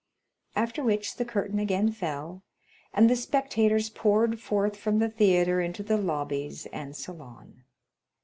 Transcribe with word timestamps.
After 0.55 0.81
which 0.83 1.17
the 1.17 1.25
curtain 1.25 1.59
again 1.59 1.91
fell, 1.91 2.41
and 2.91 3.07
the 3.07 3.15
spectators 3.15 3.91
poured 3.91 4.39
forth 4.39 4.75
from 4.75 4.97
the 4.97 5.09
theatre 5.11 5.61
into 5.61 5.83
the 5.83 5.95
lobbies 5.97 6.65
and 6.73 6.95
salon. 6.95 7.63